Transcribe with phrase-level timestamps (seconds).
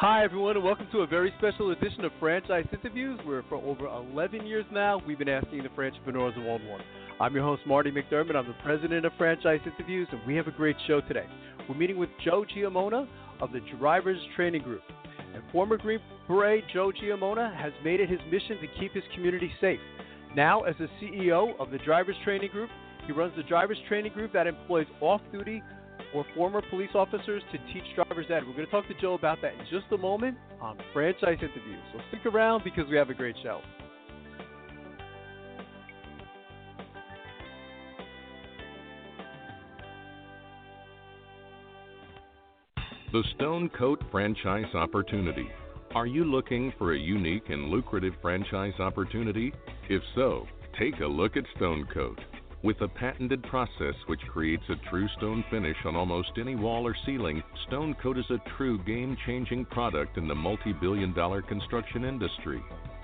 [0.00, 3.84] Hi, everyone, and welcome to a very special edition of Franchise Interviews, where for over
[3.84, 6.80] 11 years now, we've been asking the entrepreneurs of World War.
[7.20, 8.34] I'm your host, Marty McDermott.
[8.34, 11.26] I'm the president of Franchise Interviews, and we have a great show today.
[11.68, 13.06] We're meeting with Joe Giammona
[13.42, 14.80] of the Drivers Training Group.
[15.34, 19.52] And former Green Beret Joe Giammona has made it his mission to keep his community
[19.60, 19.80] safe.
[20.34, 22.70] Now, as the CEO of the Drivers Training Group,
[23.06, 25.62] he runs the Drivers Training Group that employs off duty
[26.14, 28.42] or former police officers to teach driver's ed.
[28.46, 31.82] We're going to talk to Joe about that in just a moment on Franchise Interviews.
[31.92, 33.60] So stick around because we have a great show.
[43.12, 45.48] The Stone Coat Franchise Opportunity.
[45.96, 49.52] Are you looking for a unique and lucrative franchise opportunity?
[49.88, 50.46] If so,
[50.78, 52.20] take a look at Stone Coat.
[52.62, 56.94] With a patented process which creates a true stone finish on almost any wall or
[57.06, 62.04] ceiling, Stone Coat is a true game changing product in the multi billion dollar construction
[62.04, 62.62] industry.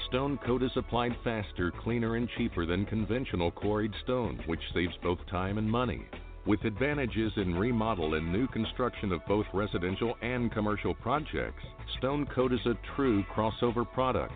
[0.09, 5.25] Stone Coat is applied faster, cleaner, and cheaper than conventional quarried stone, which saves both
[5.31, 6.05] time and money.
[6.45, 11.65] With advantages in remodel and new construction of both residential and commercial projects,
[11.97, 14.35] Stone Coat is a true crossover product.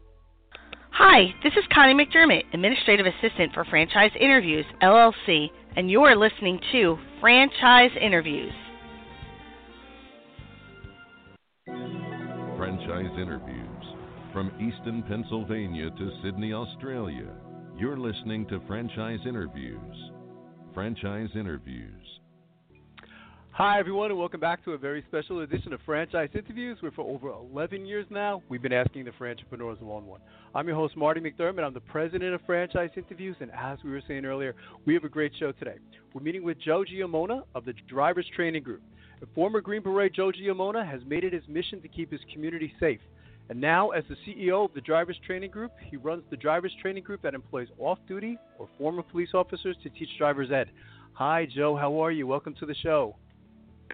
[1.03, 6.99] Hi, this is Connie McDermott, Administrative Assistant for Franchise Interviews, LLC, and you're listening to
[7.23, 8.53] Franchise Interviews.
[12.59, 13.85] Franchise Interviews
[14.35, 17.33] from Easton, Pennsylvania to Sydney, Australia.
[17.79, 19.97] You're listening to Franchise Interviews.
[20.75, 22.20] Franchise Interviews.
[23.53, 27.03] Hi, everyone, and welcome back to a very special edition of Franchise Interviews, where for
[27.03, 30.21] over 11 years now, we've been asking the entrepreneurs one one.
[30.55, 31.65] I'm your host, Marty McDermott.
[31.65, 34.55] I'm the president of Franchise Interviews, and as we were saying earlier,
[34.87, 35.75] we have a great show today.
[36.15, 38.83] We're meeting with Joe Giammona of the Drivers Training Group.
[39.19, 42.73] The former Green Beret Joe Giammona has made it his mission to keep his community
[42.79, 43.01] safe.
[43.51, 47.03] And now, as the CEO of the Drivers Training Group, he runs the Drivers Training
[47.03, 50.71] Group that employs off duty or former police officers to teach driver's ed.
[51.15, 51.77] Hi, Joe.
[51.77, 52.29] How are you?
[52.29, 53.17] Welcome to the show.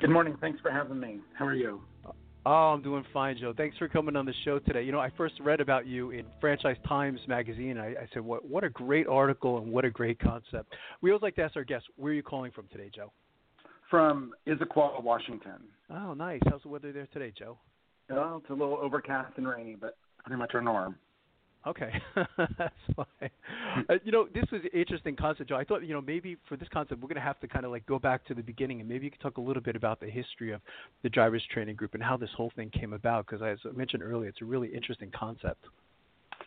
[0.00, 0.36] Good morning.
[0.42, 1.20] Thanks for having me.
[1.38, 1.80] How are you?
[2.44, 3.54] Oh, I'm doing fine, Joe.
[3.56, 4.82] Thanks for coming on the show today.
[4.82, 7.78] You know, I first read about you in Franchise Times magazine.
[7.78, 10.74] I, I said, what, what a great article and what a great concept.
[11.00, 13.10] We always like to ask our guests, where are you calling from today, Joe?
[13.90, 15.62] From Issaquah, Washington.
[15.90, 16.40] Oh, nice.
[16.50, 17.56] How's the weather there today, Joe?
[18.10, 20.96] Well, it's a little overcast and rainy, but pretty much our norm.
[21.66, 21.90] Okay,
[22.58, 23.30] that's fine.
[23.88, 25.56] Uh, you know, this was an interesting concept, Joe.
[25.56, 27.72] I thought, you know, maybe for this concept, we're going to have to kind of
[27.72, 29.98] like go back to the beginning, and maybe you could talk a little bit about
[29.98, 30.60] the history of
[31.02, 33.26] the drivers training group and how this whole thing came about.
[33.26, 35.64] Because as I mentioned earlier, it's a really interesting concept.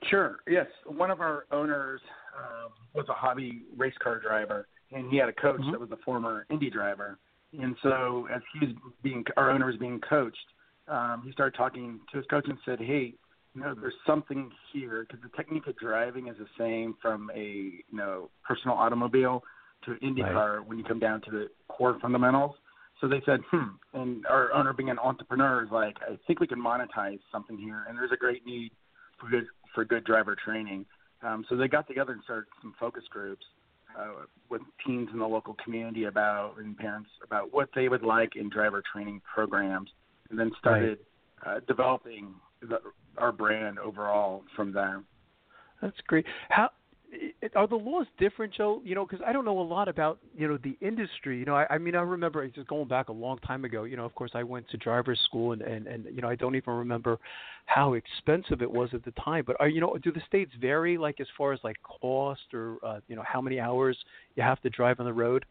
[0.10, 0.38] Sure.
[0.48, 2.00] Yes, one of our owners
[2.38, 5.72] um, was a hobby race car driver, and he had a coach Mhm.
[5.72, 7.18] that was a former Indy driver.
[7.60, 10.54] And so, as he was being, our owner was being coached,
[10.88, 13.16] um, he started talking to his coach and said, "Hey,
[13.56, 17.42] you know, there's something here because the technique of driving is the same from a
[17.42, 19.44] you know personal automobile
[19.86, 20.34] to an Indy Right.
[20.34, 22.56] car when you come down to the core fundamentals."
[23.02, 26.48] So they said, "Hmm," and our owner, being an entrepreneur, is like, "I think we
[26.48, 28.72] can monetize something here, and there's a great need
[29.20, 30.86] for good for good driver training."
[31.22, 33.46] Um, so they got together and started some focus groups
[33.98, 38.36] uh, with teens in the local community about and parents about what they would like
[38.36, 39.90] in driver training programs,
[40.30, 41.00] and then started
[41.46, 42.80] uh, developing the,
[43.18, 45.04] our brand overall from there.
[45.82, 46.26] That's great.
[46.50, 46.70] How
[47.56, 48.82] are the laws different, Joe?
[48.84, 51.40] You know, because I don't know a lot about you know the industry.
[51.40, 53.84] You know, I, I mean, I remember just going back a long time ago.
[53.84, 56.36] You know, of course, I went to driver's school, and and and you know, I
[56.36, 57.18] don't even remember
[57.66, 59.44] how expensive it was at the time.
[59.48, 62.78] But are you know, do the states vary like as far as like cost or
[62.86, 63.98] uh, you know how many hours
[64.36, 65.46] you have to drive on the road?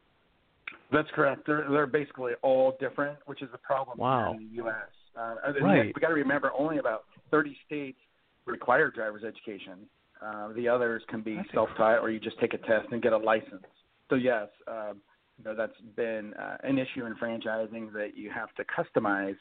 [0.92, 1.46] That's correct.
[1.46, 4.32] They're they're basically all different, which is the problem wow.
[4.32, 4.74] in the U.S.
[5.18, 5.92] Uh, right.
[5.94, 7.98] We got to remember only about 30 states
[8.46, 9.86] require driver's education.
[10.24, 13.18] Uh, the others can be self-taught, or you just take a test and get a
[13.18, 13.64] license.
[14.10, 15.00] So yes, um,
[15.38, 19.36] you know that's been uh, an issue in franchising that you have to customize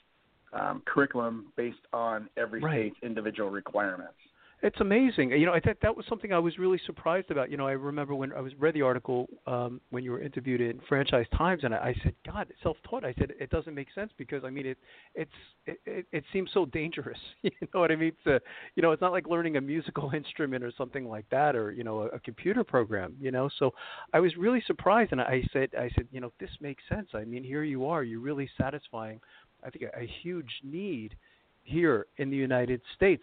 [0.53, 2.91] um, curriculum based on every right.
[2.91, 4.13] state's individual requirements.
[4.63, 5.29] It's amazing.
[5.31, 7.51] You know, I think that was something I was really surprised about.
[7.51, 10.61] You know, I remember when I was read the article um, when you were interviewed
[10.61, 14.11] in Franchise Times, and I, I said, "God, self-taught." I said, "It doesn't make sense
[14.17, 14.77] because I mean, it
[15.13, 15.31] it's
[15.67, 18.13] it, it, it seems so dangerous." you know what I mean?
[18.25, 18.39] A,
[18.75, 21.83] you know, it's not like learning a musical instrument or something like that, or you
[21.83, 23.15] know, a, a computer program.
[23.21, 23.75] You know, so
[24.13, 27.09] I was really surprised, and I said, I said, you know, this makes sense.
[27.13, 29.19] I mean, here you are, you're really satisfying,
[29.63, 31.15] I think, a, a huge need
[31.63, 33.21] here in the United States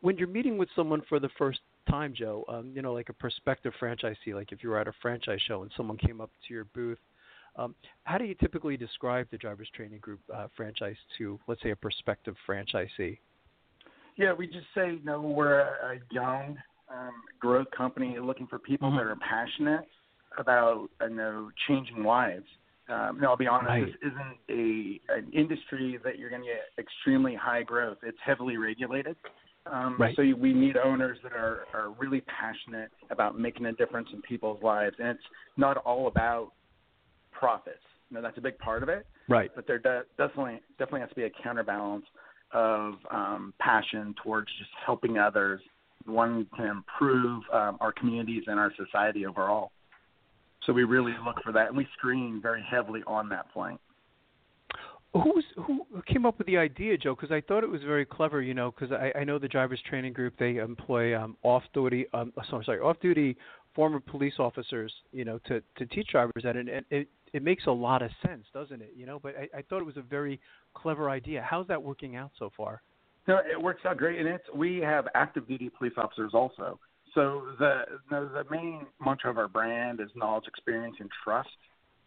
[0.00, 1.60] when you're meeting with someone for the first
[1.90, 4.92] time, Joe, um, you know, like a prospective franchisee, like if you were at a
[5.02, 6.98] franchise show and someone came up to your booth,
[7.56, 7.74] um,
[8.04, 11.76] how do you typically describe the Drivers Training Group uh, franchise to, let's say, a
[11.76, 13.18] prospective franchisee?
[14.16, 16.56] Yeah, we just say, you know, we're a young
[16.88, 18.98] um, growth company looking for people mm-hmm.
[18.98, 19.86] that are passionate
[20.38, 22.46] about, you know, changing lives.
[22.88, 23.68] Um, no, I'll be honest.
[23.68, 23.86] Right.
[23.86, 27.98] This isn't a an industry that you're going to get extremely high growth.
[28.02, 29.16] It's heavily regulated.
[29.70, 30.16] Um, right.
[30.16, 34.62] So we need owners that are, are really passionate about making a difference in people's
[34.62, 35.20] lives, and it's
[35.56, 36.52] not all about
[37.32, 37.78] profits.
[38.10, 39.06] You know, that's a big part of it.
[39.28, 39.50] Right.
[39.54, 42.06] But there de- definitely definitely has to be a counterbalance
[42.52, 45.60] of um, passion towards just helping others,
[46.06, 49.70] wanting to improve um, our communities and our society overall.
[50.64, 53.80] So we really look for that, and we screen very heavily on that point
[55.12, 57.14] who's who came up with the idea, Joe?
[57.14, 58.42] Because I thought it was very clever.
[58.42, 62.06] You know, because I, I know the drivers training group they employ um, off duty,
[62.12, 63.36] um, sorry, sorry, off duty
[63.74, 64.92] former police officers.
[65.12, 68.10] You know, to to teach drivers that, and, and it it makes a lot of
[68.26, 68.92] sense, doesn't it?
[68.96, 70.40] You know, but I, I thought it was a very
[70.74, 71.44] clever idea.
[71.48, 72.82] How's that working out so far?
[73.26, 76.78] No, it works out great, and it's we have active duty police officers also.
[77.14, 81.48] So the the, the main mantra of our brand is knowledge, experience, and trust.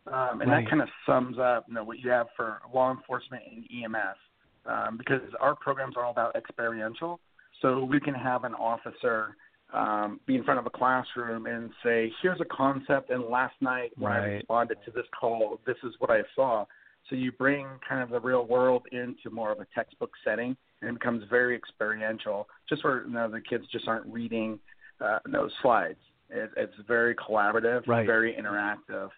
[0.08, 0.64] Um, and right.
[0.64, 4.18] that kind of sums up you know, what you have for law enforcement and EMS
[4.66, 7.20] um, because our programs are all about experiential.
[7.62, 9.36] So we can have an officer
[9.74, 13.92] um, be in front of a classroom and say, here's a concept, and last night
[13.98, 14.20] when right.
[14.22, 16.66] I responded to this call, this is what I saw.
[17.10, 20.90] So you bring kind of the real world into more of a textbook setting, and
[20.90, 24.60] it becomes very experiential, just where you know, the kids just aren't reading
[25.00, 26.00] uh, those slides.
[26.30, 28.06] It, it's very collaborative, right.
[28.06, 29.10] very interactive.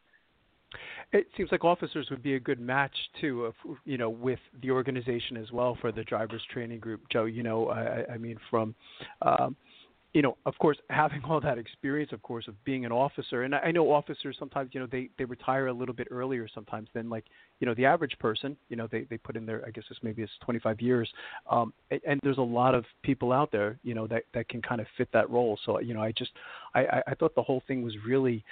[1.14, 3.54] It seems like officers would be a good match too, of,
[3.86, 7.02] you know, with the organization as well for the drivers training group.
[7.12, 8.74] Joe, you know, I, I mean, from,
[9.22, 9.56] um,
[10.14, 13.54] you know, of course, having all that experience, of course, of being an officer, and
[13.54, 17.10] I know officers sometimes, you know, they they retire a little bit earlier sometimes than
[17.10, 17.26] like,
[17.60, 18.56] you know, the average person.
[18.70, 21.12] You know, they they put in their, I guess, this maybe it's 25 years,
[21.50, 24.62] um, and, and there's a lot of people out there, you know, that that can
[24.62, 25.58] kind of fit that role.
[25.66, 26.32] So, you know, I just,
[26.76, 28.44] I I thought the whole thing was really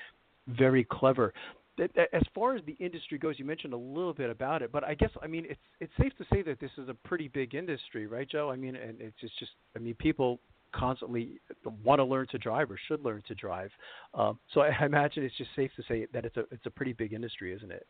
[0.47, 1.31] very clever
[1.79, 4.93] as far as the industry goes, you mentioned a little bit about it, but I
[4.93, 8.07] guess I mean it's it's safe to say that this is a pretty big industry,
[8.07, 8.51] right, Joe?
[8.51, 10.39] I mean, and it's just, just I mean, people
[10.73, 11.39] constantly
[11.83, 13.71] want to learn to drive or should learn to drive.
[14.13, 16.69] Um, so I, I imagine it's just safe to say that it's a it's a
[16.69, 17.87] pretty big industry, isn't it?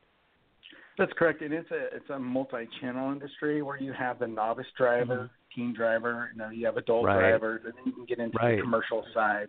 [0.97, 5.15] That's correct, and it's a it's a multi-channel industry where you have the novice driver,
[5.15, 5.61] mm-hmm.
[5.61, 7.19] teen driver, you know, you have adult right.
[7.19, 8.57] drivers, and then you can get into right.
[8.57, 9.47] the commercial side.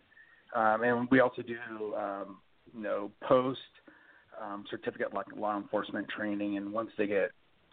[0.54, 2.38] Um, and we also do um,
[2.74, 3.58] you know post
[4.42, 7.30] um, certificate like law enforcement training, and once they get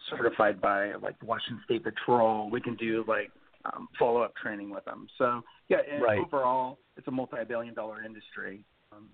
[0.08, 3.30] certified by like the Washington State Patrol, we can do like
[3.64, 5.06] um, follow up training with them.
[5.18, 6.18] So yeah, right.
[6.18, 9.08] overall, it's a multi-billion dollar industry, um,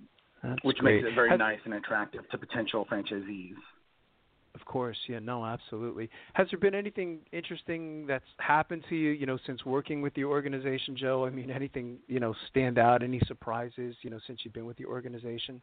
[0.62, 1.02] which great.
[1.02, 3.54] makes it very Has, nice and attractive to potential franchisees.
[4.54, 6.08] Of course, yeah, no, absolutely.
[6.32, 10.24] Has there been anything interesting that's happened to you, you know, since working with the
[10.24, 11.26] organization, Joe?
[11.26, 13.02] I mean, anything, you know, stand out?
[13.02, 15.60] Any surprises, you know, since you've been with the organization?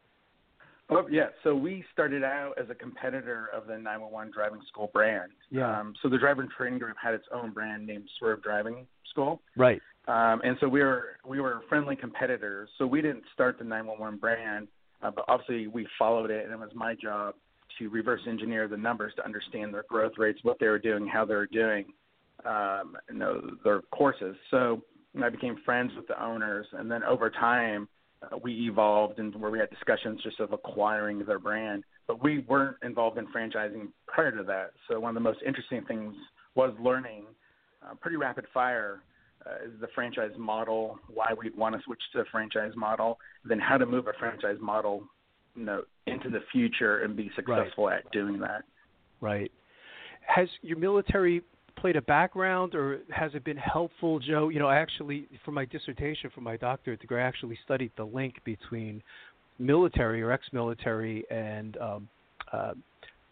[0.90, 5.32] Oh yeah, so we started out as a competitor of the 911 Driving School brand.
[5.50, 5.80] Yeah.
[5.80, 9.42] Um, so the driver and training group had its own brand named Swerve Driving School.
[9.56, 9.82] Right.
[10.08, 12.70] Um, and so we were we were friendly competitors.
[12.78, 14.68] So we didn't start the 911 brand,
[15.02, 17.36] uh, but obviously we followed it, and it was my job
[17.80, 21.26] to reverse engineer the numbers to understand their growth rates, what they were doing, how
[21.26, 21.86] they were doing,
[22.46, 24.36] um, you know, their courses.
[24.52, 24.82] So
[25.22, 27.88] I became friends with the owners, and then over time
[28.42, 31.84] we evolved and where we had discussions just of acquiring their brand.
[32.08, 34.72] But we weren't involved in franchising prior to that.
[34.88, 36.14] So one of the most interesting things
[36.56, 37.26] was learning
[37.84, 39.04] uh, pretty rapid fire
[39.46, 43.60] uh, is the franchise model, why we'd want to switch to a franchise model, then
[43.60, 45.04] how to move a franchise model,
[45.56, 48.00] you know, into the future and be successful right.
[48.06, 48.64] at doing that.
[49.20, 49.52] Right.
[50.26, 51.42] Has your military
[51.76, 54.50] played a background, or has it been helpful, Joe?
[54.50, 58.06] You know, I actually, for my dissertation, for my doctorate degree, I actually studied the
[58.06, 59.02] link between
[59.60, 62.08] military or ex-military and um,
[62.52, 62.74] uh,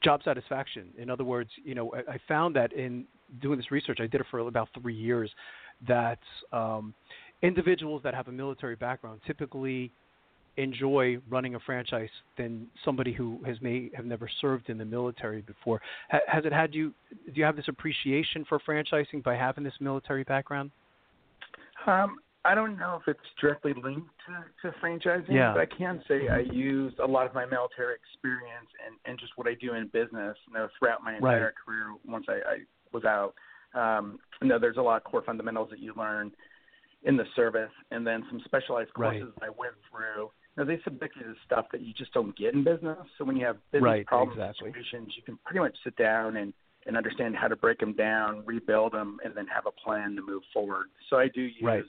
[0.03, 0.87] job satisfaction.
[0.97, 3.05] In other words, you know, I, I found that in
[3.41, 5.31] doing this research, I did it for about three years,
[5.87, 6.19] that
[6.51, 6.93] um,
[7.41, 9.91] individuals that have a military background typically
[10.57, 15.41] enjoy running a franchise than somebody who has may have never served in the military
[15.41, 15.81] before.
[16.09, 16.93] has it had you?
[17.25, 20.71] Do you have this appreciation for franchising by having this military background?
[21.87, 25.53] Um, I don't know if it's directly linked to, to franchising, yeah.
[25.53, 29.33] but I can say I used a lot of my military experience and, and just
[29.35, 31.53] what I do in business, you know, throughout my entire right.
[31.65, 31.93] career.
[32.05, 32.57] Once I, I
[32.91, 33.35] was out,
[33.75, 36.31] um, you know, there's a lot of core fundamentals that you learn
[37.03, 39.49] in the service, and then some specialized courses right.
[39.49, 42.63] I went through know, they subject you to stuff that you just don't get in
[42.63, 42.97] business.
[43.17, 44.69] So when you have business right, problem exactly.
[44.69, 46.53] situations, you can pretty much sit down and
[46.87, 50.21] and understand how to break them down, rebuild them, and then have a plan to
[50.23, 50.87] move forward.
[51.11, 51.83] So I do use right.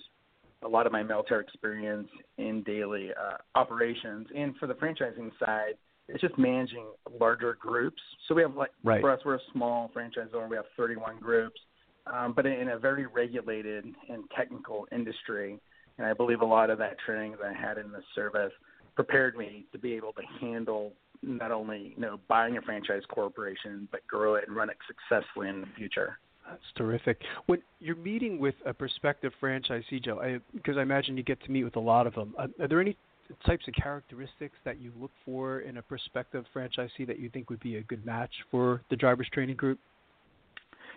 [0.62, 5.74] a lot of my military experience in daily uh, operations, and for the franchising side,
[6.08, 6.86] it's just managing
[7.18, 8.02] larger groups.
[8.28, 9.00] So we have like right.
[9.00, 10.48] for us, we're a small franchisor.
[10.48, 11.60] We have 31 groups,
[12.06, 15.58] um, but in a very regulated and technical industry.
[15.98, 18.52] And I believe a lot of that training that I had in the service
[18.94, 23.88] prepared me to be able to handle not only you know buying a franchise corporation
[23.90, 26.18] but grow it and run it successfully in the future.
[26.48, 27.18] That's terrific.
[27.46, 31.50] When you're meeting with a prospective franchisee, Joe, I, because I imagine you get to
[31.50, 32.96] meet with a lot of them, are, are there any
[33.46, 37.60] types of characteristics that you look for in a prospective franchisee that you think would
[37.60, 39.78] be a good match for the drivers training group?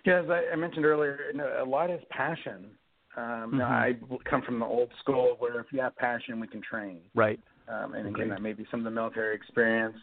[0.05, 1.19] Yeah, as I mentioned earlier,
[1.59, 2.67] a lot is passion.
[3.17, 3.61] Um, mm-hmm.
[3.61, 3.93] I
[4.29, 6.99] come from the old school where if you have passion, we can train.
[7.13, 7.39] Right.
[7.67, 9.95] Um, and again, that may be some of the military experience.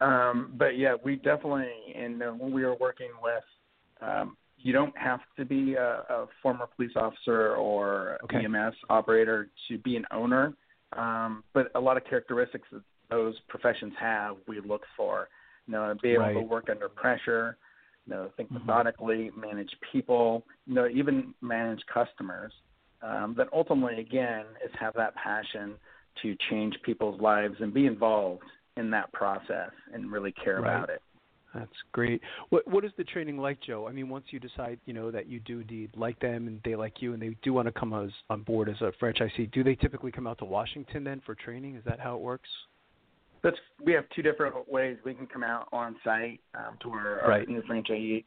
[0.00, 3.44] Um, but yeah, we definitely, and uh, when we were working with,
[4.02, 8.44] um, you don't have to be a, a former police officer or okay.
[8.44, 10.54] EMS operator to be an owner.
[10.96, 15.28] Um, but a lot of characteristics that those professions have, we look for.
[15.66, 16.34] You know, be able right.
[16.34, 17.56] to work under pressure,
[18.06, 18.66] you know, think mm-hmm.
[18.66, 22.52] methodically, manage people, you know, even manage customers.
[23.02, 25.74] Um, that ultimately, again, is have that passion
[26.22, 28.42] to change people's lives and be involved
[28.76, 30.76] in that process and really care right.
[30.76, 31.02] about it.
[31.54, 32.20] That's great.
[32.50, 33.86] What what is the training like, Joe?
[33.88, 36.76] I mean, once you decide, you know, that you do indeed like them and they
[36.76, 39.64] like you and they do want to come as, on board as a franchisee, do
[39.64, 41.76] they typically come out to Washington then for training?
[41.76, 42.48] Is that how it works?
[43.46, 47.22] That's we have two different ways we can come out on site um, to where
[47.22, 47.48] our right.
[47.48, 48.24] new franchisee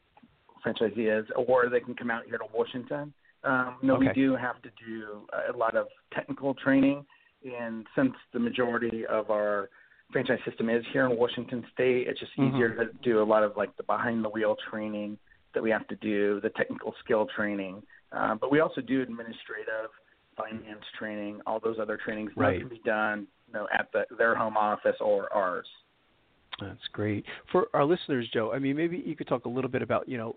[0.66, 3.12] franchisee is, or they can come out here to Washington.
[3.44, 4.06] Um, no, okay.
[4.06, 7.04] we do have to do a lot of technical training,
[7.44, 9.68] and since the majority of our
[10.10, 12.56] franchise system is here in Washington State, it's just mm-hmm.
[12.56, 15.18] easier to do a lot of like the behind the wheel training
[15.52, 17.82] that we have to do, the technical skill training.
[18.12, 19.90] Uh, but we also do administrative,
[20.42, 22.54] finance training, all those other trainings right.
[22.54, 25.66] that can be done you know, at the, their home office or ours.
[26.60, 27.24] That's great.
[27.50, 30.18] For our listeners, Joe, I mean, maybe you could talk a little bit about, you
[30.18, 30.36] know,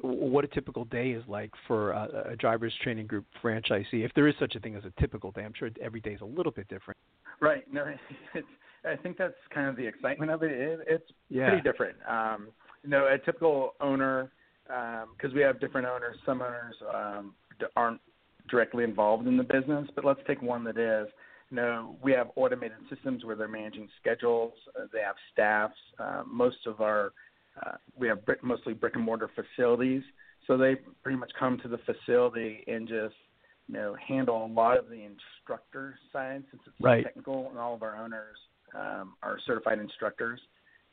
[0.00, 4.28] what a typical day is like for a, a driver's training group franchisee, if there
[4.28, 5.42] is such a thing as a typical day.
[5.44, 6.98] I'm sure every day is a little bit different.
[7.40, 7.64] Right.
[7.72, 7.84] No,
[8.34, 8.46] it's,
[8.84, 10.50] I think that's kind of the excitement of it.
[10.52, 11.48] it it's yeah.
[11.48, 11.96] pretty different.
[12.08, 12.48] Um,
[12.82, 14.30] you know, a typical owner,
[14.66, 16.16] because um, we have different owners.
[16.26, 17.34] Some owners um,
[17.76, 18.00] aren't
[18.48, 21.08] directly involved in the business, but let's take one that is.
[21.50, 24.52] You know, we have automated systems where they're managing schedules.
[24.78, 25.74] Uh, they have staffs.
[25.98, 27.12] Uh, most of our
[27.64, 30.02] uh, we have brick, mostly brick and mortar facilities,
[30.46, 33.14] so they pretty much come to the facility and just
[33.68, 37.04] you know handle a lot of the instructor side since it's right.
[37.04, 38.36] technical, and all of our owners
[38.74, 40.40] um, are certified instructors.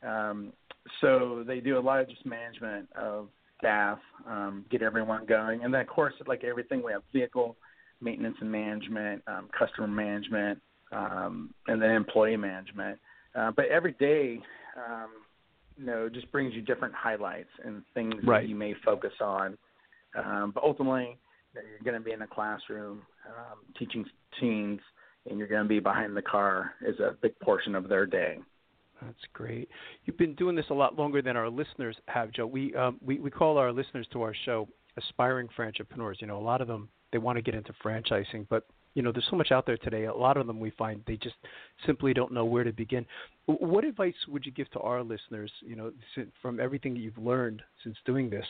[0.06, 0.52] Um,
[1.00, 3.28] so they do a lot of just management of
[3.62, 7.56] staff, um, get everyone going, and then of course, like everything, we have vehicle
[8.00, 12.98] maintenance and management, um, customer management, um, and then employee management.
[13.36, 14.40] Uh, but every day,
[14.76, 15.10] um,
[15.78, 18.42] you know, just brings you different highlights and things right.
[18.42, 19.56] that you may focus on.
[20.18, 21.16] Um, but ultimately,
[21.54, 24.04] you know, you're going to be in a classroom um, teaching
[24.40, 24.80] teens,
[25.28, 28.38] and you're going to be behind the car is a big portion of their day.
[29.04, 29.68] That's great.
[30.04, 32.46] You've been doing this a lot longer than our listeners have, Joe.
[32.46, 36.18] We um, we we call our listeners to our show aspiring entrepreneurs.
[36.20, 39.12] You know, a lot of them they want to get into franchising, but you know,
[39.12, 40.04] there's so much out there today.
[40.04, 41.36] A lot of them we find they just
[41.86, 43.06] simply don't know where to begin.
[43.46, 45.92] What advice would you give to our listeners, you know,
[46.40, 48.46] from everything you've learned since doing this,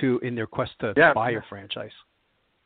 [0.00, 1.92] to in their quest to yeah, buy a franchise?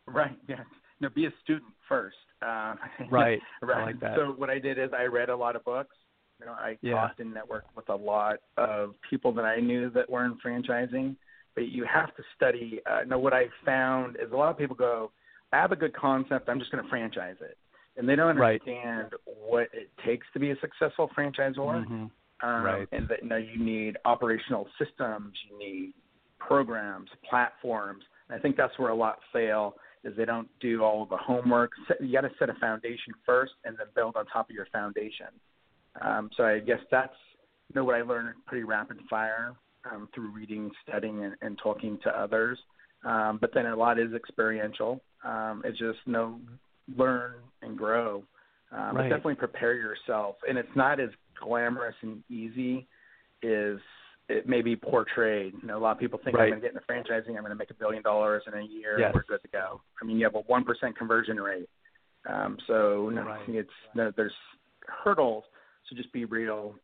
[0.06, 0.36] Right.
[0.48, 0.64] Yeah.
[1.00, 2.16] No, be a student first.
[2.42, 2.78] Um,
[3.10, 3.40] right.
[3.62, 3.86] right.
[3.86, 4.16] Like that.
[4.16, 5.96] So what I did is I read a lot of books.
[6.40, 7.10] You know, I Yeah.
[7.18, 11.16] and networked with a lot of people that I knew that were in franchising.
[11.54, 12.80] But you have to study.
[12.86, 15.10] Uh, no, what I found is a lot of people go,
[15.52, 16.48] "I have a good concept.
[16.48, 17.58] I'm just going to franchise it,"
[17.96, 18.60] and they don't Right.
[18.60, 21.86] understand what it takes to be a successful franchisor.
[21.86, 22.10] Mhm.
[22.42, 22.88] Um, Right.
[22.92, 25.92] And that you know you need operational systems, you need
[26.38, 28.04] programs, platforms.
[28.28, 31.16] And I think that's where a lot fail is they don't do all of the
[31.18, 31.72] homework.
[31.98, 35.28] You got to set a foundation first, and then build on top of your foundation.
[36.00, 37.14] Um, so I guess that's
[37.68, 39.54] you know what I learned pretty rapid fire
[39.90, 42.58] um, through reading, studying, and, and talking to others.
[43.04, 45.00] Um, but then a lot is experiential.
[45.24, 46.40] Um, it's just you know
[46.96, 48.24] learn and grow.
[48.72, 51.10] Um, But definitely prepare yourself, and it's not as
[51.42, 52.86] glamorous and easy
[53.42, 53.78] as
[54.28, 55.54] it may be portrayed.
[55.60, 56.52] You know, a lot of people think Right.
[56.52, 58.62] I'm going to get into franchising, I'm going to make a billion dollars in a
[58.62, 59.06] year, Yes.
[59.06, 59.80] and we're good to go.
[60.00, 61.68] I mean, you have a one percent conversion rate,
[62.28, 63.48] um, so no, Right.
[63.48, 64.32] it's no, there's
[64.86, 65.42] hurdles.
[65.90, 66.74] So just be real,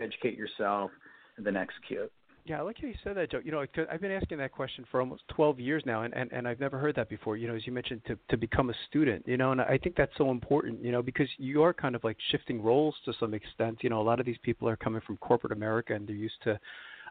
[0.00, 0.90] educate yourself,
[1.36, 2.10] and then execute.
[2.48, 3.40] Yeah, I like how you said that, Joe.
[3.44, 6.48] You know, I've been asking that question for almost 12 years now, and, and, and
[6.48, 7.36] I've never heard that before.
[7.36, 9.22] You know, as you mentioned, to to become a student.
[9.28, 10.82] You know, and I think that's so important.
[10.82, 13.78] You know, because you are kind of like shifting roles to some extent.
[13.82, 16.42] You know, a lot of these people are coming from corporate America, and they're used
[16.44, 16.58] to,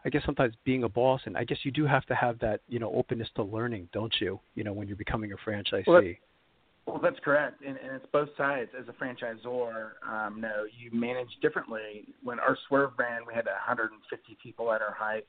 [0.04, 1.20] I guess, sometimes being a boss.
[1.24, 4.14] And I guess you do have to have that, you know, openness to learning, don't
[4.20, 4.40] you?
[4.56, 5.86] You know, when you're becoming a franchisee.
[5.86, 6.02] Well,
[6.88, 8.70] Well, that's correct, and, and it's both sides.
[8.78, 12.06] As a franchisor, um, no, you manage differently.
[12.22, 15.26] When our Swerve brand, we had 150 people at our height,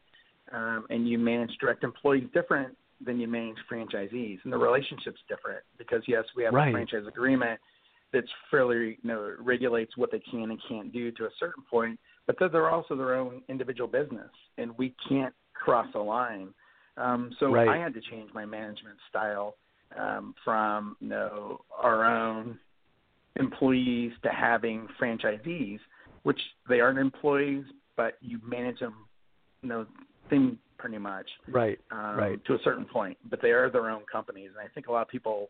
[0.53, 5.59] um, and you manage direct employees different than you manage franchisees, and the relationship's different
[5.77, 6.69] because yes, we have Right.
[6.69, 7.59] a franchise agreement
[8.13, 11.99] that's fairly, you know, regulates what they can and can't do to a certain point,
[12.25, 16.53] but they're also their own individual business, and we can't cross a line.
[16.95, 17.67] Um, so Right.
[17.67, 19.57] I had to change my management style
[19.97, 22.59] um, from you know our own
[23.35, 25.79] employees to having franchisees,
[26.23, 27.63] which they aren't employees,
[27.95, 28.95] but you manage them,
[29.61, 29.85] you know,
[30.29, 31.79] thing pretty much right.
[31.91, 32.45] um, Right.
[32.45, 35.01] to a certain point, but they are their own companies, and I think a lot
[35.01, 35.49] of people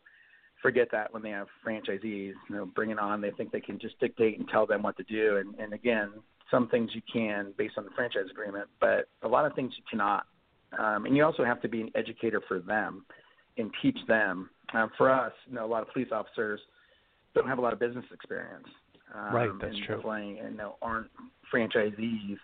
[0.62, 3.98] forget that when they have franchisees, you know, bringing on, they think they can just
[3.98, 6.10] dictate and tell them what to do, and, and again,
[6.50, 9.84] some things you can based on the franchise agreement, but a lot of things you
[9.88, 10.26] cannot,
[10.78, 13.04] um, and you also have to be an educator for them
[13.56, 14.50] and teach them.
[14.72, 16.60] Um, for us, you know, a lot of police officers
[17.34, 18.66] don't have a lot of business experience.
[19.14, 19.96] Um, Right, that's and true.
[19.96, 21.10] Definitely, and you know, aren't
[21.52, 22.36] franchisees.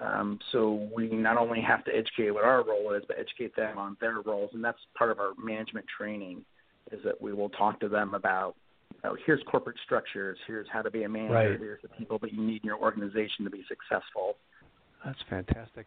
[0.00, 3.78] Um, so we not only have to educate what our role is, but educate them
[3.78, 6.44] on their roles, and that's part of our management training.
[6.92, 8.56] Is that we will talk to them about,
[9.04, 11.58] know, here's corporate structures, here's how to be a manager, Right.
[11.58, 14.36] here's the people that you need in your organization to be successful.
[15.04, 15.86] That's fantastic.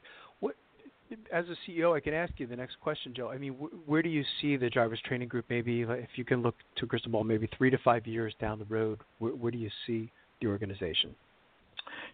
[1.31, 3.29] As a CEO, I can ask you the next question, Joe.
[3.29, 5.45] I mean, wh- where do you see the drivers training group?
[5.49, 8.65] Maybe if you can look to crystal ball, maybe three to five years down the
[8.65, 8.99] road.
[9.19, 11.15] Where, where do you see the organization?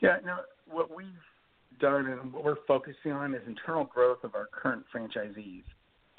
[0.01, 0.38] Yeah, no,
[0.69, 1.08] what we've
[1.79, 5.63] done and what we're focusing on is internal growth of our current franchisees.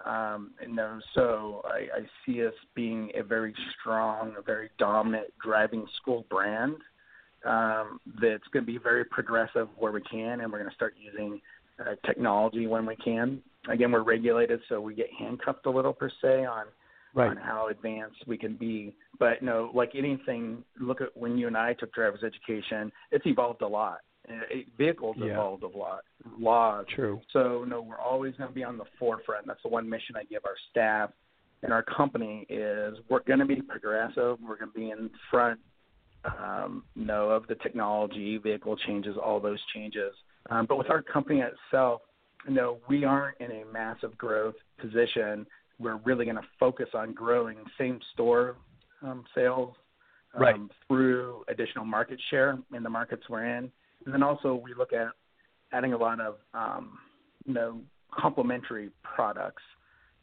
[0.05, 0.79] Um, and
[1.15, 6.77] so I, I see us being a very strong, a very dominant driving school brand
[7.45, 10.95] um, that's going to be very progressive where we can, and we're going to start
[10.99, 11.41] using
[11.81, 13.43] uh, technology when we can.
[13.69, 16.67] Again, we're regulated, so we get handcuffed a little per se on
[17.31, 18.93] on how advanced we can be.
[19.21, 23.63] But no, like anything, look at when you and I took driver's education, it's evolved
[23.63, 24.01] a lot.
[24.29, 25.27] Uh, it, vehicles Yeah.
[25.27, 26.03] evolved a lot,
[26.39, 26.87] laws.
[26.89, 27.21] True.
[27.33, 29.47] So no, we're always going to be on the forefront.
[29.47, 31.11] That's the one mission I give our staff
[31.65, 34.39] and our company is we're going to be progressive.
[34.41, 35.59] We're going to be in front,
[36.25, 40.13] um, you know, of the technology, vehicle changes, all those changes.
[40.51, 42.03] Um, but with our company itself,
[42.47, 45.47] you know, we aren't in a massive growth position.
[45.79, 48.57] We're really going to focus on growing same store
[49.03, 49.75] um, sales
[50.35, 50.57] um, Right.
[50.89, 53.71] through additional market share in the markets we're in.
[54.05, 55.09] And then also we look at
[55.73, 56.99] adding a lot of um,
[57.47, 57.81] you know
[58.13, 59.63] complementary products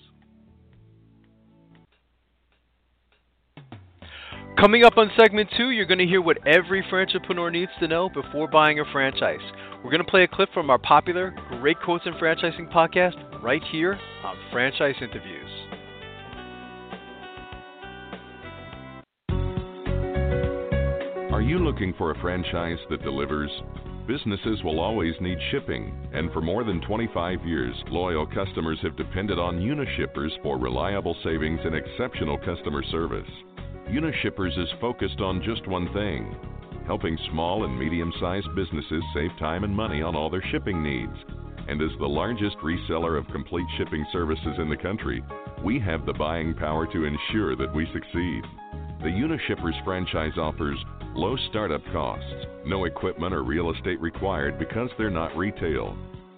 [4.58, 8.08] Coming up on segment two, you're going to hear what every entrepreneur needs to know
[8.08, 9.40] before buying a franchise.
[9.84, 13.62] We're going to play a clip from our popular Great Quotes in Franchising podcast right
[13.70, 15.75] here on Franchise Interviews.
[21.46, 23.50] You looking for a franchise that delivers?
[24.08, 29.38] Businesses will always need shipping, and for more than 25 years, loyal customers have depended
[29.38, 33.30] on Unishippers for reliable savings and exceptional customer service.
[33.88, 36.34] Unishippers is focused on just one thing
[36.86, 41.16] helping small and medium sized businesses save time and money on all their shipping needs.
[41.68, 45.22] And as the largest reseller of complete shipping services in the country,
[45.64, 48.42] we have the buying power to ensure that we succeed.
[49.02, 50.78] The Unishippers franchise offers
[51.16, 52.30] low startup costs,
[52.66, 55.96] no equipment or real estate required because they're not retail,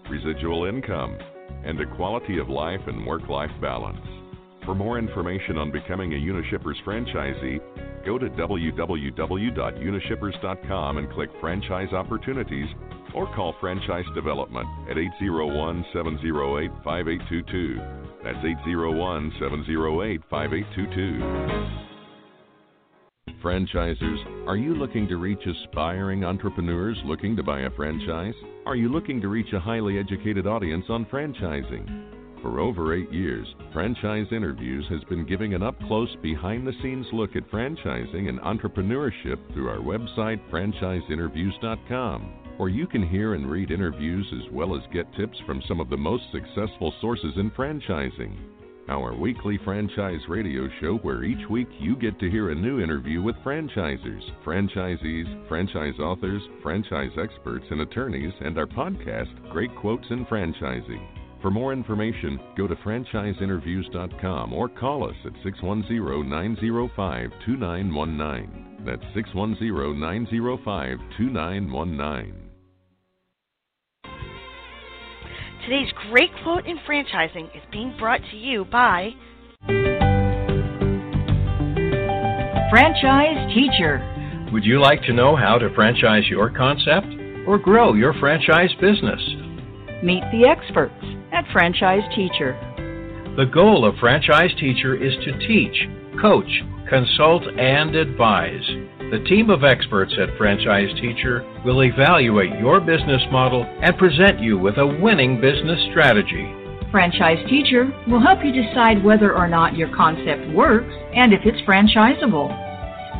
[0.08, 1.18] residual income,
[1.64, 3.98] and a quality of life and work life balance.
[4.64, 7.58] For more information on becoming a Unishippers franchisee,
[8.06, 12.68] go to www.unishippers.com and click Franchise Opportunities
[13.14, 17.80] or call Franchise Development at 801 708 5822.
[18.22, 21.87] That's 801 708 5822.
[23.42, 28.34] Franchisers, are you looking to reach aspiring entrepreneurs looking to buy a franchise?
[28.66, 32.42] Are you looking to reach a highly educated audience on franchising?
[32.42, 37.06] For over eight years, Franchise Interviews has been giving an up close, behind the scenes
[37.12, 42.22] look at franchising and entrepreneurship through our website, franchiseinterviews.com,
[42.56, 45.90] where you can hear and read interviews as well as get tips from some of
[45.90, 48.36] the most successful sources in franchising.
[48.88, 53.20] Our weekly franchise radio show, where each week you get to hear a new interview
[53.20, 60.24] with franchisers, franchisees, franchise authors, franchise experts, and attorneys, and our podcast, Great Quotes in
[60.24, 61.06] Franchising.
[61.42, 68.84] For more information, go to franchiseinterviews.com or call us at 610 905 2919.
[68.86, 72.47] That's 610 905 2919.
[75.68, 79.10] Today's great quote in franchising is being brought to you by
[82.70, 84.48] Franchise Teacher.
[84.50, 87.08] Would you like to know how to franchise your concept
[87.46, 89.20] or grow your franchise business?
[90.02, 91.04] Meet the experts
[91.34, 92.56] at Franchise Teacher.
[93.36, 95.86] The goal of Franchise Teacher is to teach,
[96.18, 98.64] coach, consult, and advise.
[99.10, 104.58] The team of experts at Franchise Teacher will evaluate your business model and present you
[104.58, 106.44] with a winning business strategy.
[106.90, 111.56] Franchise Teacher will help you decide whether or not your concept works and if it's
[111.66, 112.52] franchisable.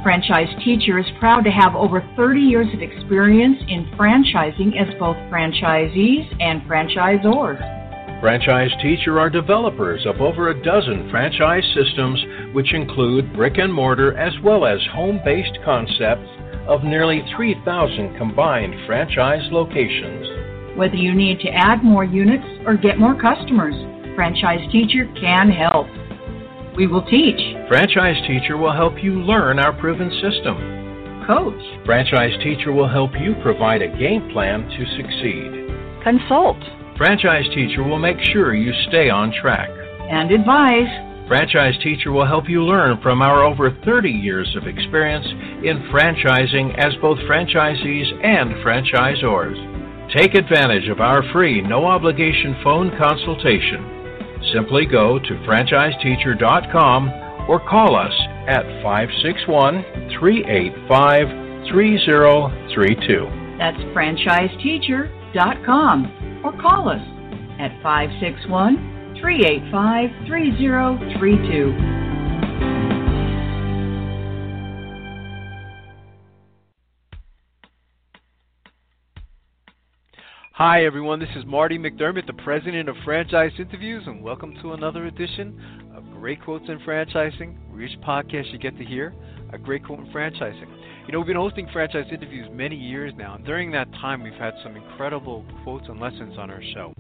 [0.03, 5.17] Franchise Teacher is proud to have over 30 years of experience in franchising as both
[5.33, 7.79] franchisees and franchisors.
[8.21, 12.19] Franchise Teacher are developers of over a dozen franchise systems,
[12.53, 16.29] which include brick and mortar as well as home based concepts
[16.67, 20.77] of nearly 3,000 combined franchise locations.
[20.77, 23.75] Whether you need to add more units or get more customers,
[24.15, 25.87] Franchise Teacher can help.
[26.77, 31.25] We will teach, Franchise Teacher will help you learn our proven system.
[31.27, 36.03] coach, Franchise Teacher will help you provide a game plan to succeed.
[36.05, 36.57] consult,
[36.97, 39.71] Franchise Teacher will make sure you stay on track.
[40.11, 41.08] and advise.
[41.29, 45.27] Franchise Teacher will help you learn from our over 30 years of experience
[45.63, 49.59] in franchising as both franchisees and franchisors.
[50.17, 54.41] Take advantage of our free, no obligation phone consultation.
[54.55, 57.11] Simply go to franchiseteacher.com
[57.47, 58.15] or call us
[58.49, 59.85] at 561
[60.19, 61.29] 385
[61.69, 63.29] 3032.
[63.59, 67.03] That's franchiseteacher.com or call us
[67.61, 71.99] at 561 385 3032.
[80.53, 81.19] Hi, everyone.
[81.19, 86.05] This is Marty McDermott, the president of Franchise Interviews, and welcome to another edition of
[86.13, 89.15] Great Quotes in Franchising, where each podcast you get to hear
[89.53, 90.69] a great quote in franchising.
[91.07, 94.33] You know, we've been hosting franchise interviews many years now, and during that time, we've
[94.35, 96.93] had some incredible quotes and lessons on our show.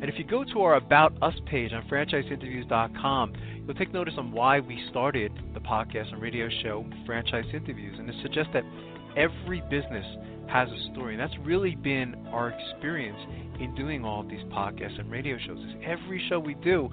[0.00, 3.32] And if you go to our About Us page on franchiseinterviews.com,
[3.66, 7.98] you'll take notice on why we started the podcast and radio show Franchise Interviews.
[7.98, 8.62] And it suggests that
[9.16, 10.06] every business
[10.48, 11.14] has a story.
[11.14, 13.18] And that's really been our experience
[13.58, 15.58] in doing all of these podcasts and radio shows.
[15.58, 16.88] Is every show we do,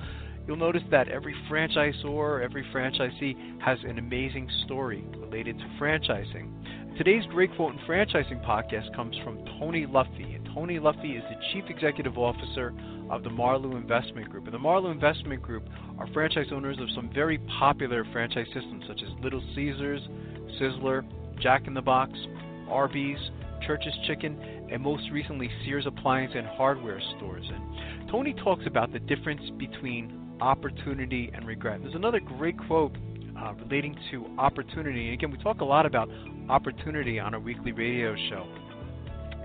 [0.47, 6.49] you'll notice that every franchisor, every franchisee has an amazing story related to franchising.
[6.97, 10.35] Today's Great Quote in Franchising podcast comes from Tony Lutfi.
[10.35, 12.73] And Tony Lutfi is the Chief Executive Officer
[13.09, 14.45] of the Marlu Investment Group.
[14.45, 15.63] And the Marlu Investment Group
[15.99, 20.01] are franchise owners of some very popular franchise systems such as Little Caesars,
[20.59, 21.03] Sizzler,
[21.41, 22.13] Jack in the Box,
[22.69, 23.19] Arby's,
[23.65, 24.37] Church's Chicken,
[24.71, 27.45] and most recently Sears Appliance and Hardware stores.
[27.51, 31.79] And Tony talks about the difference between opportunity and regret.
[31.81, 32.95] There's another great quote
[33.37, 35.05] uh, relating to opportunity.
[35.05, 36.09] And again, we talk a lot about
[36.49, 38.47] opportunity on our weekly radio show.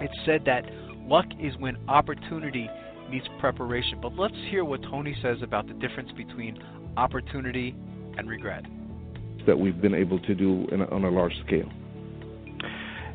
[0.00, 0.64] It's said that
[1.06, 2.68] luck is when opportunity
[3.10, 3.98] meets preparation.
[4.00, 6.62] But let's hear what Tony says about the difference between
[6.96, 7.74] opportunity
[8.16, 8.64] and regret.
[9.46, 11.70] That we've been able to do a, on a large scale.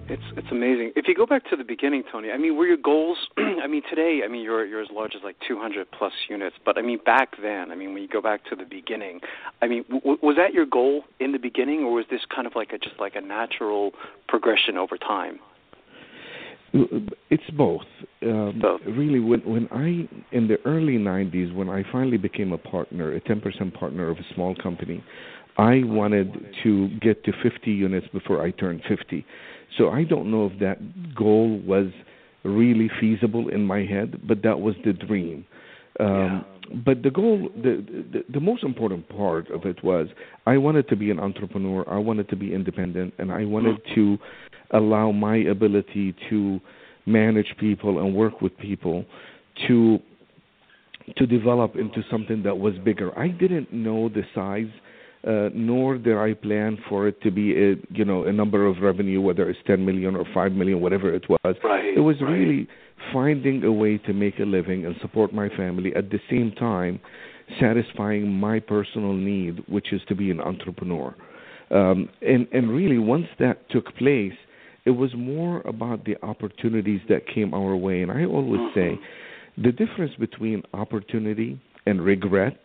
[0.08, 0.92] It's it's amazing.
[0.96, 3.18] If you go back to the beginning, Tony, I mean, were your goals?
[3.38, 6.56] I mean, today, I mean, you're you're as large as like 200 plus units.
[6.64, 9.22] But I mean, back then, I mean, when you go back to the beginning,
[9.64, 12.54] I mean, w- was that your goal in the beginning, or was this kind of
[12.56, 13.94] like a just like a natural
[14.28, 15.40] progression over time?
[17.30, 17.82] It's both.
[18.22, 18.82] Um, both.
[18.86, 23.22] Really, when when I in the early 90s, when I finally became a partner, a
[23.22, 25.04] 10% partner of a small company,
[25.58, 26.34] I wanted
[26.64, 29.26] to get to 50 units before I turned 50
[29.78, 31.88] so I don't know if that goal was
[32.44, 35.46] really feasible in my head, but that was the dream.
[36.00, 36.42] Um, yeah.
[36.84, 40.08] But the goal, the, the the most important part of it was
[40.48, 41.88] I wanted to be an entrepreneur.
[41.88, 43.96] I wanted to be independent, and I wanted mm-hmm.
[43.96, 44.18] to
[44.72, 46.60] allow my ability to
[47.06, 49.06] manage people and work with people
[49.68, 50.00] to
[51.18, 53.18] to develop into something that was bigger.
[53.18, 54.72] I didn't know the size
[55.26, 58.78] uh, nor did I plan for it to be a you know a number of
[58.82, 61.56] revenue, whether it's 10 million or 5 million, whatever it was.
[61.64, 62.30] Right, it was right.
[62.30, 62.68] really
[63.14, 67.00] finding a way to make a living and support my family at the same time,
[67.60, 71.16] satisfying my personal need, which is to be an entrepreneur.
[71.72, 74.34] Um, and and really, once that took place,
[74.86, 78.02] it was more about the opportunities that came our way.
[78.02, 78.80] And I always mm-hmm.
[78.80, 79.00] say,
[79.58, 82.60] the difference between opportunity and regret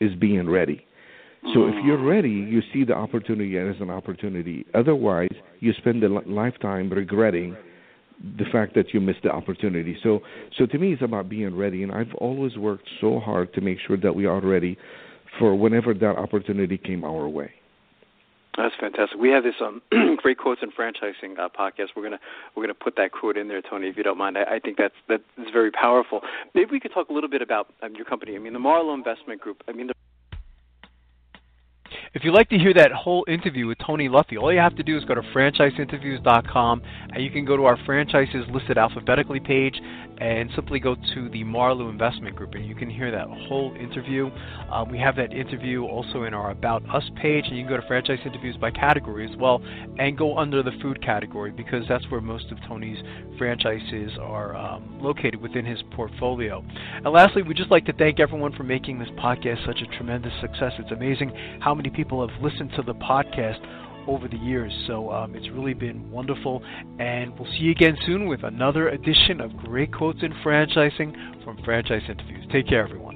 [0.00, 0.84] is being ready.
[1.54, 4.66] So if you're ready, you see the opportunity as an opportunity.
[4.74, 7.56] Otherwise, you spend a lifetime regretting
[8.38, 9.96] the fact that you missed the opportunity.
[10.02, 10.20] So,
[10.56, 13.78] so to me, it's about being ready, and I've always worked so hard to make
[13.86, 14.78] sure that we are ready
[15.38, 17.52] for whenever that opportunity came our way.
[18.56, 19.18] That's fantastic.
[19.18, 19.82] We have this um,
[20.16, 21.88] great quotes and franchising uh, podcast.
[21.94, 22.18] We're gonna
[22.54, 24.38] we're gonna put that quote in there, Tony, if you don't mind.
[24.38, 26.22] I, I think that's that is very powerful.
[26.54, 28.34] Maybe we could talk a little bit about um, your company.
[28.34, 29.62] I mean, the Marlu Investment Group.
[29.68, 29.94] I mean, the
[32.14, 34.82] if you'd like to hear that whole interview with Tony Lutfi, all you have to
[34.82, 39.80] do is go to franchiseinterviews.com and you can go to our franchises listed alphabetically page
[40.18, 44.30] and simply go to the Marlu Investment Group and you can hear that whole interview.
[44.70, 47.80] Um, we have that interview also in our About Us page and you can go
[47.80, 49.62] to franchise interviews by category as well
[49.98, 52.98] and go under the food category because that's where most of Tony's
[53.36, 56.64] franchises are um, located within his portfolio.
[56.96, 60.32] And lastly, we'd just like to thank everyone for making this podcast such a tremendous
[60.40, 60.72] success.
[60.78, 63.60] It's amazing how many people have listened to the podcast
[64.08, 64.72] over the years.
[64.86, 66.62] So um, it's really been wonderful.
[66.98, 71.58] And we'll see you again soon with another edition of Great Quotes in Franchising from
[71.64, 72.46] Franchise Interviews.
[72.50, 73.15] Take care, everyone.